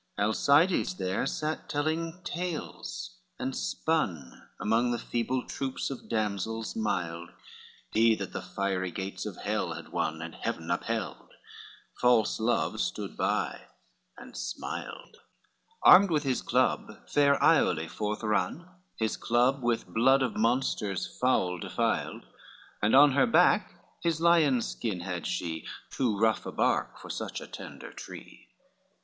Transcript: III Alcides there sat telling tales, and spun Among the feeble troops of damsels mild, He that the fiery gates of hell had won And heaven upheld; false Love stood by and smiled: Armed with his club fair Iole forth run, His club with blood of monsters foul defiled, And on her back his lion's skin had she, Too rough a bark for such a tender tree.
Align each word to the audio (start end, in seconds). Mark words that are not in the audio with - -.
III 0.17 0.23
Alcides 0.25 0.95
there 0.95 1.27
sat 1.27 1.69
telling 1.69 2.23
tales, 2.23 3.19
and 3.37 3.55
spun 3.55 4.47
Among 4.59 4.89
the 4.89 4.97
feeble 4.97 5.45
troops 5.45 5.91
of 5.91 6.09
damsels 6.09 6.75
mild, 6.75 7.29
He 7.91 8.15
that 8.15 8.33
the 8.33 8.41
fiery 8.41 8.89
gates 8.89 9.27
of 9.27 9.37
hell 9.37 9.73
had 9.73 9.89
won 9.89 10.23
And 10.23 10.33
heaven 10.33 10.71
upheld; 10.71 11.29
false 11.99 12.39
Love 12.39 12.81
stood 12.81 13.15
by 13.15 13.67
and 14.17 14.35
smiled: 14.35 15.17
Armed 15.83 16.09
with 16.09 16.23
his 16.23 16.41
club 16.41 17.07
fair 17.07 17.37
Iole 17.39 17.87
forth 17.87 18.23
run, 18.23 18.67
His 18.97 19.15
club 19.15 19.61
with 19.61 19.85
blood 19.85 20.23
of 20.23 20.35
monsters 20.35 21.05
foul 21.19 21.59
defiled, 21.59 22.25
And 22.81 22.95
on 22.95 23.11
her 23.11 23.27
back 23.27 23.71
his 24.01 24.19
lion's 24.19 24.67
skin 24.67 25.01
had 25.01 25.27
she, 25.27 25.67
Too 25.91 26.17
rough 26.17 26.47
a 26.47 26.51
bark 26.51 26.97
for 26.97 27.11
such 27.11 27.39
a 27.39 27.45
tender 27.45 27.93
tree. 27.93 28.47